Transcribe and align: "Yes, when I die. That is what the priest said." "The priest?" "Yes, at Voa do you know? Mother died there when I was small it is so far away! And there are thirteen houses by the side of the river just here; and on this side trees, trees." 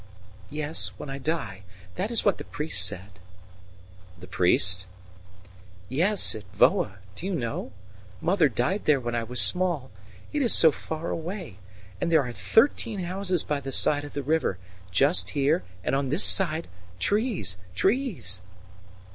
"Yes, 0.49 0.87
when 0.97 1.11
I 1.11 1.19
die. 1.19 1.61
That 1.93 2.09
is 2.09 2.25
what 2.25 2.39
the 2.39 2.43
priest 2.43 2.87
said." 2.87 3.19
"The 4.19 4.25
priest?" 4.25 4.87
"Yes, 5.89 6.33
at 6.33 6.43
Voa 6.55 6.97
do 7.15 7.27
you 7.27 7.35
know? 7.35 7.71
Mother 8.19 8.49
died 8.49 8.85
there 8.85 8.99
when 8.99 9.13
I 9.13 9.21
was 9.21 9.39
small 9.39 9.91
it 10.33 10.41
is 10.41 10.55
so 10.55 10.71
far 10.71 11.11
away! 11.11 11.59
And 12.01 12.11
there 12.11 12.23
are 12.23 12.31
thirteen 12.31 13.01
houses 13.01 13.43
by 13.43 13.59
the 13.59 13.71
side 13.71 14.03
of 14.03 14.13
the 14.13 14.23
river 14.23 14.57
just 14.89 15.29
here; 15.37 15.61
and 15.83 15.93
on 15.93 16.09
this 16.09 16.23
side 16.23 16.67
trees, 16.97 17.57
trees." 17.75 18.41